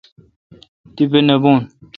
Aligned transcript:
تیپہ 0.95 1.19
نہ 1.27 1.35
بھو۔ 1.41 1.53